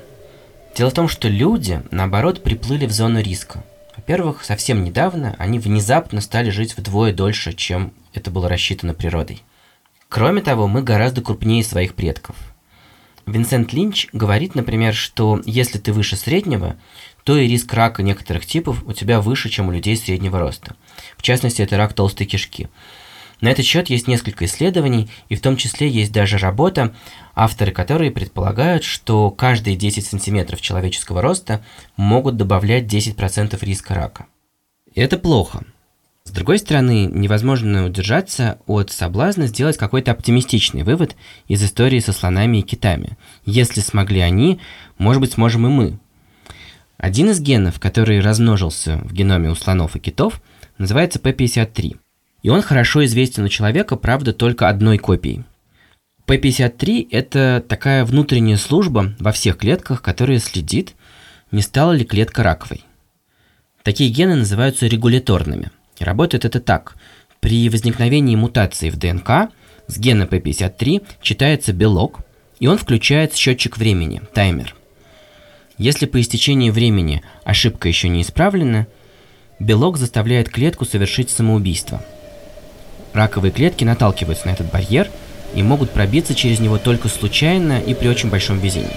Дело 0.75 0.89
в 0.89 0.93
том, 0.93 1.07
что 1.07 1.27
люди, 1.27 1.81
наоборот, 1.91 2.43
приплыли 2.43 2.85
в 2.85 2.91
зону 2.91 3.21
риска. 3.21 3.63
Во-первых, 3.95 4.43
совсем 4.43 4.83
недавно 4.83 5.35
они 5.39 5.59
внезапно 5.59 6.21
стали 6.21 6.49
жить 6.49 6.77
вдвое 6.77 7.13
дольше, 7.13 7.53
чем 7.53 7.93
это 8.13 8.31
было 8.31 8.49
рассчитано 8.49 8.93
природой. 8.93 9.41
Кроме 10.09 10.41
того, 10.41 10.67
мы 10.67 10.81
гораздо 10.83 11.21
крупнее 11.21 11.63
своих 11.63 11.95
предков. 11.95 12.35
Винсент 13.25 13.71
Линч 13.71 14.07
говорит, 14.11 14.55
например, 14.55 14.93
что 14.93 15.41
если 15.45 15.77
ты 15.77 15.93
выше 15.93 16.17
среднего, 16.17 16.75
то 17.23 17.37
и 17.37 17.47
риск 17.47 17.73
рака 17.73 18.03
некоторых 18.03 18.45
типов 18.45 18.83
у 18.85 18.91
тебя 18.91 19.21
выше, 19.21 19.49
чем 19.49 19.69
у 19.69 19.71
людей 19.71 19.95
среднего 19.95 20.39
роста. 20.39 20.75
В 21.15 21.21
частности, 21.21 21.61
это 21.61 21.77
рак 21.77 21.93
толстой 21.93 22.27
кишки. 22.27 22.67
На 23.41 23.49
этот 23.49 23.65
счет 23.65 23.89
есть 23.89 24.07
несколько 24.07 24.45
исследований, 24.45 25.09
и 25.27 25.35
в 25.35 25.41
том 25.41 25.57
числе 25.57 25.89
есть 25.89 26.11
даже 26.11 26.37
работа, 26.37 26.93
авторы 27.33 27.71
которой 27.71 28.11
предполагают, 28.11 28.83
что 28.83 29.31
каждые 29.31 29.75
10 29.75 30.05
сантиметров 30.05 30.61
человеческого 30.61 31.21
роста 31.21 31.63
могут 31.97 32.37
добавлять 32.37 32.85
10% 32.85 33.57
риска 33.65 33.95
рака. 33.95 34.27
И 34.93 35.01
это 35.01 35.17
плохо. 35.17 35.63
С 36.23 36.29
другой 36.29 36.59
стороны, 36.59 37.07
невозможно 37.07 37.85
удержаться 37.85 38.59
от 38.67 38.91
соблазна 38.91 39.47
сделать 39.47 39.77
какой-то 39.77 40.11
оптимистичный 40.11 40.83
вывод 40.83 41.15
из 41.47 41.63
истории 41.63 41.99
со 41.99 42.13
слонами 42.13 42.57
и 42.57 42.61
китами. 42.61 43.17
Если 43.43 43.81
смогли 43.81 44.19
они, 44.19 44.59
может 44.99 45.19
быть, 45.19 45.31
сможем 45.31 45.65
и 45.65 45.69
мы. 45.69 45.99
Один 46.97 47.31
из 47.31 47.41
генов, 47.41 47.79
который 47.79 48.19
размножился 48.19 48.97
в 48.97 49.11
геноме 49.11 49.49
у 49.49 49.55
слонов 49.55 49.95
и 49.95 49.99
китов, 49.99 50.43
называется 50.77 51.17
P53. 51.17 51.97
И 52.41 52.49
он 52.49 52.61
хорошо 52.61 53.05
известен 53.05 53.43
у 53.43 53.49
человека, 53.49 53.95
правда, 53.95 54.33
только 54.33 54.67
одной 54.67 54.97
копией. 54.97 55.43
P53– 56.25 57.07
это 57.11 57.63
такая 57.67 58.05
внутренняя 58.05 58.57
служба 58.57 59.13
во 59.19 59.31
всех 59.31 59.57
клетках, 59.57 60.01
которая 60.01 60.39
следит, 60.39 60.95
не 61.51 61.61
стала 61.61 61.91
ли 61.91 62.05
клетка 62.05 62.41
раковой. 62.41 62.83
Такие 63.83 64.09
гены 64.09 64.35
называются 64.35 64.87
регуляторными. 64.87 65.71
И 65.99 66.03
работает 66.03 66.45
это 66.45 66.59
так. 66.59 66.95
При 67.41 67.69
возникновении 67.69 68.35
мутации 68.35 68.89
в 68.89 68.97
ДНК 68.97 69.51
с 69.87 69.97
гена 69.97 70.23
P53 70.23 71.05
читается 71.21 71.73
белок, 71.73 72.19
и 72.59 72.67
он 72.67 72.77
включает 72.77 73.35
счетчик 73.35 73.77
времени, 73.77 74.21
таймер. 74.33 74.75
Если 75.77 76.05
по 76.05 76.21
истечении 76.21 76.69
времени 76.69 77.23
ошибка 77.43 77.87
еще 77.87 78.07
не 78.07 78.21
исправлена, 78.21 78.87
белок 79.59 79.97
заставляет 79.97 80.49
клетку 80.49 80.85
совершить 80.85 81.29
самоубийство– 81.29 82.03
Раковые 83.13 83.51
клетки 83.51 83.83
наталкиваются 83.83 84.47
на 84.47 84.51
этот 84.51 84.71
барьер 84.71 85.09
и 85.53 85.63
могут 85.63 85.91
пробиться 85.91 86.33
через 86.33 86.59
него 86.59 86.77
только 86.77 87.09
случайно 87.09 87.79
и 87.79 87.93
при 87.93 88.07
очень 88.07 88.29
большом 88.29 88.59
везении. 88.59 88.89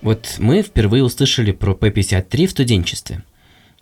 Вот 0.00 0.36
мы 0.38 0.62
впервые 0.62 1.02
услышали 1.02 1.50
про 1.50 1.72
P53 1.72 2.46
в 2.46 2.50
студенчестве. 2.50 3.24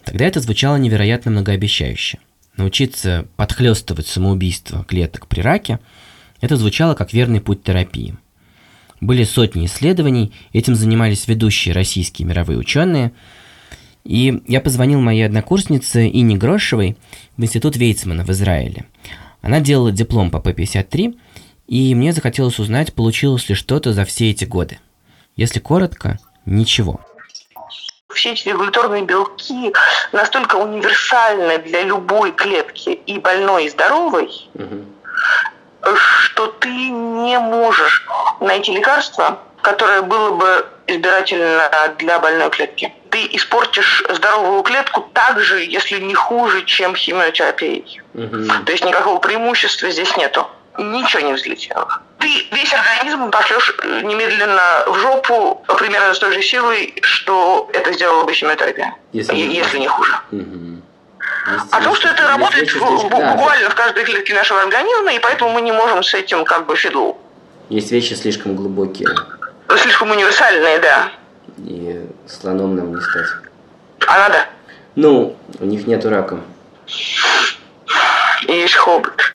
Тогда 0.02 0.24
это 0.24 0.40
звучало 0.40 0.76
невероятно 0.76 1.30
многообещающе. 1.30 2.18
Научиться 2.56 3.26
подхлестывать 3.36 4.06
самоубийство 4.06 4.82
клеток 4.84 5.26
при 5.26 5.40
раке– 5.40 5.78
это 6.40 6.56
звучало 6.56 6.94
как 6.94 7.12
верный 7.12 7.42
путь 7.42 7.62
терапии. 7.62 8.16
Были 9.02 9.24
сотни 9.24 9.66
исследований, 9.66 10.32
этим 10.54 10.74
занимались 10.74 11.28
ведущие 11.28 11.74
российские 11.74 12.26
мировые 12.26 12.58
ученые– 12.58 13.12
и 14.06 14.40
я 14.46 14.60
позвонил 14.60 15.00
моей 15.00 15.26
однокурснице 15.26 16.08
Ине 16.08 16.36
Грошевой 16.36 16.96
в 17.36 17.42
институт 17.42 17.76
Вейцмана 17.76 18.24
в 18.24 18.30
Израиле. 18.30 18.86
Она 19.42 19.60
делала 19.60 19.90
диплом 19.90 20.30
по 20.30 20.38
П-53, 20.38 21.18
и 21.66 21.94
мне 21.94 22.12
захотелось 22.12 22.60
узнать, 22.60 22.94
получилось 22.94 23.48
ли 23.48 23.56
что-то 23.56 23.92
за 23.92 24.04
все 24.04 24.30
эти 24.30 24.44
годы. 24.44 24.78
Если 25.34 25.58
коротко, 25.58 26.18
ничего. 26.44 27.00
Все 28.14 28.32
эти 28.32 28.48
регуляторные 28.48 29.02
белки 29.02 29.74
настолько 30.12 30.56
универсальны 30.56 31.58
для 31.58 31.82
любой 31.82 32.30
клетки, 32.30 32.90
и 32.90 33.18
больной, 33.18 33.66
и 33.66 33.70
здоровой, 33.70 34.30
угу. 34.54 34.84
что 36.20 36.46
ты 36.46 36.68
не 36.68 37.38
можешь 37.40 38.06
найти 38.40 38.72
лекарство, 38.72 39.40
которое 39.62 40.02
было 40.02 40.36
бы 40.36 40.66
избирательно 40.86 41.68
для 41.98 42.20
больной 42.20 42.50
клетки 42.50 42.92
ты 43.16 43.36
испортишь 43.36 44.04
здоровую 44.10 44.62
клетку 44.62 45.08
так 45.14 45.40
же, 45.40 45.64
если 45.64 45.98
не 45.98 46.14
хуже, 46.14 46.64
чем 46.64 46.94
химиотерапией. 46.94 48.02
Угу. 48.12 48.64
То 48.66 48.72
есть 48.72 48.84
никакого 48.84 49.18
преимущества 49.20 49.90
здесь 49.90 50.14
нету. 50.18 50.46
Ничего 50.76 51.22
не 51.22 51.32
взлетело. 51.32 52.02
Ты 52.18 52.28
весь 52.52 52.74
организм 52.74 53.30
пошлешь 53.30 53.74
немедленно 54.02 54.84
в 54.86 54.98
жопу 54.98 55.64
примерно 55.78 56.12
с 56.12 56.18
той 56.18 56.32
же 56.32 56.42
силой, 56.42 56.94
что 57.00 57.70
это 57.72 57.94
сделала 57.94 58.24
бы 58.24 58.34
химиотерапия. 58.34 58.94
Если, 59.12 59.34
если 59.34 59.78
не 59.78 59.88
хуже. 59.88 60.12
Угу. 60.32 60.82
О 61.70 61.80
том, 61.80 61.94
что 61.94 62.08
это 62.08 62.28
работает 62.28 62.70
в, 62.70 63.02
буквально 63.08 63.70
в 63.70 63.74
каждой 63.74 64.04
клетке 64.04 64.34
нашего 64.34 64.60
организма, 64.60 65.14
и 65.14 65.18
поэтому 65.20 65.52
мы 65.52 65.62
не 65.62 65.72
можем 65.72 66.02
с 66.02 66.12
этим 66.12 66.44
как 66.44 66.66
бы 66.66 66.76
фидлу. 66.76 67.16
Есть 67.70 67.90
вещи 67.92 68.12
слишком 68.12 68.56
глубокие. 68.56 69.08
Слишком 69.74 70.10
универсальные, 70.10 70.78
да 70.80 71.10
и 71.58 72.05
слоном 72.26 72.76
нам 72.76 72.94
не 72.94 73.00
стать. 73.00 73.26
А 74.06 74.18
надо? 74.18 74.46
Ну, 74.94 75.36
у 75.60 75.64
них 75.64 75.86
нету 75.86 76.10
рака. 76.10 76.40
И 78.48 78.52
есть 78.52 78.74
хобот. 78.74 79.32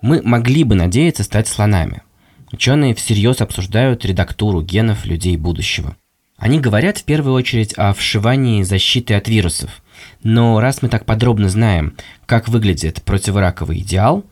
Мы 0.00 0.20
могли 0.22 0.64
бы 0.64 0.74
надеяться 0.74 1.22
стать 1.22 1.48
слонами. 1.48 2.02
Ученые 2.50 2.94
всерьез 2.94 3.40
обсуждают 3.40 4.04
редактуру 4.04 4.60
генов 4.60 5.06
людей 5.06 5.36
будущего. 5.36 5.96
Они 6.36 6.58
говорят 6.58 6.98
в 6.98 7.04
первую 7.04 7.34
очередь 7.34 7.72
о 7.74 7.94
вшивании 7.94 8.64
защиты 8.64 9.14
от 9.14 9.28
вирусов. 9.28 9.82
Но 10.24 10.60
раз 10.60 10.82
мы 10.82 10.88
так 10.88 11.04
подробно 11.04 11.48
знаем, 11.48 11.96
как 12.26 12.48
выглядит 12.48 13.02
противораковый 13.02 13.78
идеал, 13.78 14.24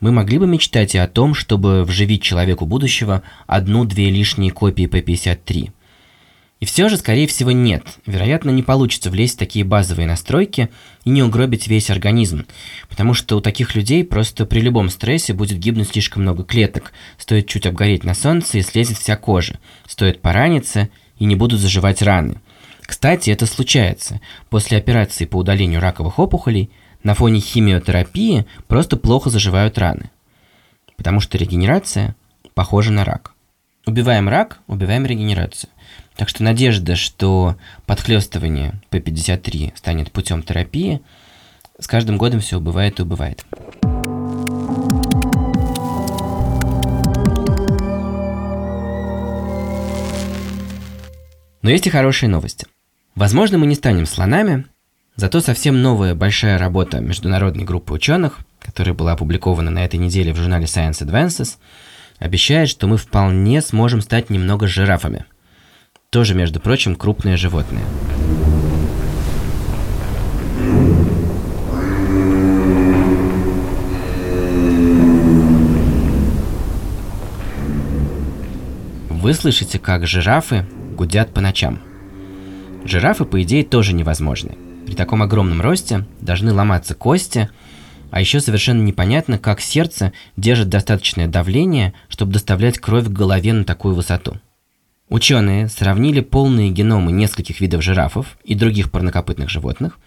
мы 0.00 0.12
могли 0.12 0.38
бы 0.38 0.46
мечтать 0.46 0.94
и 0.94 0.98
о 0.98 1.06
том, 1.06 1.34
чтобы 1.34 1.84
вживить 1.84 2.22
человеку 2.22 2.66
будущего 2.66 3.22
одну-две 3.46 4.10
лишние 4.10 4.50
копии 4.50 4.86
P53. 4.86 5.70
И 6.60 6.66
все 6.66 6.90
же, 6.90 6.98
скорее 6.98 7.26
всего, 7.26 7.52
нет. 7.52 7.84
Вероятно, 8.04 8.50
не 8.50 8.62
получится 8.62 9.10
влезть 9.10 9.36
в 9.36 9.38
такие 9.38 9.64
базовые 9.64 10.06
настройки 10.06 10.68
и 11.04 11.10
не 11.10 11.22
угробить 11.22 11.68
весь 11.68 11.88
организм, 11.88 12.44
потому 12.90 13.14
что 13.14 13.38
у 13.38 13.40
таких 13.40 13.74
людей 13.74 14.04
просто 14.04 14.44
при 14.44 14.60
любом 14.60 14.90
стрессе 14.90 15.32
будет 15.32 15.58
гибнуть 15.58 15.88
слишком 15.88 16.22
много 16.22 16.44
клеток, 16.44 16.92
стоит 17.16 17.46
чуть 17.46 17.64
обгореть 17.64 18.04
на 18.04 18.12
солнце 18.12 18.58
и 18.58 18.62
слезет 18.62 18.98
вся 18.98 19.16
кожа, 19.16 19.58
стоит 19.86 20.20
пораниться 20.20 20.90
и 21.18 21.24
не 21.24 21.34
будут 21.34 21.60
заживать 21.60 22.02
раны. 22.02 22.42
Кстати, 22.82 23.30
это 23.30 23.46
случается. 23.46 24.20
После 24.50 24.76
операции 24.76 25.24
по 25.24 25.36
удалению 25.36 25.80
раковых 25.80 26.18
опухолей 26.18 26.70
на 27.02 27.14
фоне 27.14 27.40
химиотерапии 27.40 28.46
просто 28.68 28.96
плохо 28.96 29.30
заживают 29.30 29.78
раны. 29.78 30.10
Потому 30.96 31.20
что 31.20 31.38
регенерация 31.38 32.14
похожа 32.54 32.92
на 32.92 33.04
рак. 33.04 33.32
Убиваем 33.86 34.28
рак, 34.28 34.60
убиваем 34.66 35.06
регенерацию. 35.06 35.70
Так 36.16 36.28
что 36.28 36.42
надежда, 36.42 36.96
что 36.96 37.56
подхлестывание 37.86 38.74
P53 38.90 39.76
станет 39.76 40.12
путем 40.12 40.42
терапии, 40.42 41.00
с 41.78 41.86
каждым 41.86 42.18
годом 42.18 42.40
все 42.40 42.58
убывает 42.58 42.98
и 42.98 43.02
убывает. 43.02 43.46
Но 51.62 51.70
есть 51.70 51.86
и 51.86 51.90
хорошие 51.90 52.28
новости. 52.28 52.66
Возможно, 53.14 53.58
мы 53.58 53.66
не 53.66 53.74
станем 53.74 54.06
слонами, 54.06 54.66
Зато 55.20 55.42
совсем 55.42 55.82
новая 55.82 56.14
большая 56.14 56.56
работа 56.56 57.00
международной 57.00 57.64
группы 57.64 57.92
ученых, 57.92 58.38
которая 58.58 58.94
была 58.94 59.12
опубликована 59.12 59.70
на 59.70 59.84
этой 59.84 59.96
неделе 59.96 60.32
в 60.32 60.38
журнале 60.38 60.64
Science 60.64 61.06
Advances, 61.06 61.58
обещает, 62.18 62.70
что 62.70 62.86
мы 62.86 62.96
вполне 62.96 63.60
сможем 63.60 64.00
стать 64.00 64.30
немного 64.30 64.66
жирафами. 64.66 65.26
Тоже, 66.08 66.34
между 66.34 66.58
прочим, 66.58 66.96
крупные 66.96 67.36
животные. 67.36 67.84
Вы 79.10 79.34
слышите, 79.34 79.78
как 79.78 80.06
жирафы 80.06 80.66
гудят 80.96 81.34
по 81.34 81.42
ночам. 81.42 81.78
Жирафы, 82.86 83.26
по 83.26 83.42
идее, 83.42 83.64
тоже 83.64 83.92
невозможны– 83.92 84.56
При 84.86 84.94
таком 84.94 85.22
огромном 85.22 85.60
росте 85.60 86.06
должны 86.20 86.52
ломаться 86.52 86.94
кости, 86.94 87.50
а 88.10 88.20
еще 88.20 88.40
совершенно 88.40 88.82
непонятно, 88.82 89.38
как 89.38 89.60
сердце 89.60 90.12
держит 90.36 90.68
достаточное 90.68 91.28
давление, 91.28 91.94
чтобы 92.08 92.32
доставлять 92.32 92.78
кровь 92.78 93.06
к 93.06 93.10
голове 93.10 93.52
на 93.52 93.64
такую 93.64 93.94
высоту. 93.94 94.40
Ученые 95.08 95.68
сравнили 95.68 96.20
полные 96.20 96.70
геномы 96.70 97.10
нескольких 97.10 97.60
видов 97.60 97.82
жирафов 97.82 98.38
и 98.44 98.54
других 98.54 98.90
парнокопытных 98.92 99.50
животных 99.50 99.98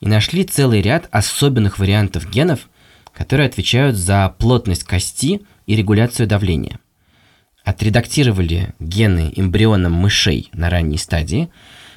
и 0.00 0.08
нашли 0.08 0.44
целый 0.44 0.82
ряд 0.82 1.08
особенных 1.12 1.78
вариантов 1.78 2.28
генов, 2.28 2.68
которые 3.12 3.46
отвечают 3.46 3.96
за 3.96 4.34
плотность 4.38 4.84
кости 4.84 5.42
и 5.66 5.76
регуляцию 5.76 6.26
давления. 6.26 6.80
Отредактировали 7.64 8.74
гены 8.80 9.32
эмбрионам 9.34 9.92
мышей 9.92 10.50
на 10.52 10.68
ранней 10.68 10.98
стадии 10.98 11.48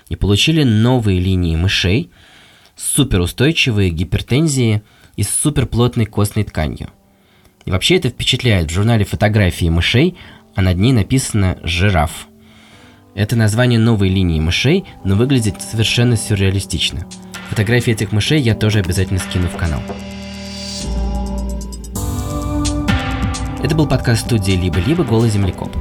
и 0.10 0.16
получили 0.16 0.64
новые 0.64 1.20
линии 1.20 1.56
мышей, 1.56 2.12
суперустойчивые 2.76 3.92
к 3.92 3.96
гипертензии 3.96 4.84
и 5.16 5.24
с 5.24 5.30
суперплотной 5.30 6.06
костной 6.06 6.44
тканью. 6.44 6.90
И 7.66 7.72
вообще 7.72 7.98
это 7.98 8.10
впечатляет. 8.10 8.70
В 8.70 8.74
журнале 8.74 9.04
фотографии 9.04 9.70
мышей, 9.70 10.16
а 10.56 10.62
над 10.62 10.78
ней 10.78 10.94
написано 10.94 11.58
«жираф». 11.64 12.28
Это 13.14 13.36
название 13.36 13.80
новой 13.80 14.10
линии 14.10 14.40
мышей, 14.40 14.86
но 15.04 15.16
выглядит 15.16 15.60
совершенно 15.62 16.16
сюрреалистично. 16.16 17.08
Фотографии 17.50 17.94
этих 17.94 18.12
мышей 18.12 18.40
я 18.40 18.54
тоже 18.54 18.80
обязательно 18.80 19.20
скину 19.20 19.48
в 19.48 19.56
канал. 19.58 19.82
Это 23.64 23.76
был 23.76 23.88
подкаст 23.88 24.28
студии 24.28 24.52
«Либо-либо. 24.52 25.04
Голый 25.04 25.32
землекоп». 25.32 25.76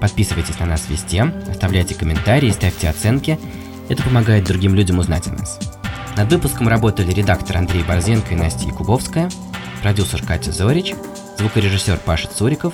Подписывайтесь 0.00 0.58
на 0.58 0.66
нас 0.66 0.86
везде, 0.88 1.22
оставляйте 1.48 1.94
комментарии, 1.94 2.50
ставьте 2.50 2.88
оценки. 2.88 3.38
Это 3.90 4.04
помогает 4.04 4.44
другим 4.44 4.76
людям 4.76 5.00
узнать 5.00 5.26
о 5.26 5.32
нас. 5.32 5.58
Над 6.16 6.32
выпуском 6.32 6.68
работали 6.68 7.12
редактор 7.12 7.56
Андрей 7.56 7.82
Борзенко 7.82 8.34
и 8.34 8.36
Настя 8.36 8.68
Якубовская, 8.68 9.28
продюсер 9.82 10.24
Катя 10.24 10.52
Зорич, 10.52 10.94
звукорежиссер 11.38 11.98
Паша 11.98 12.28
Цуриков. 12.28 12.72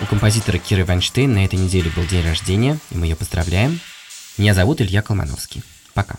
У 0.00 0.06
композитора 0.06 0.58
Киры 0.58 0.84
Вайнштейн 0.84 1.34
на 1.34 1.44
этой 1.44 1.58
неделе 1.58 1.90
был 1.96 2.04
день 2.04 2.24
рождения, 2.24 2.78
и 2.92 2.96
мы 2.96 3.06
ее 3.06 3.16
поздравляем. 3.16 3.80
Меня 4.38 4.54
зовут 4.54 4.80
Илья 4.80 5.02
Колмановский. 5.02 5.64
Пока. 5.94 6.14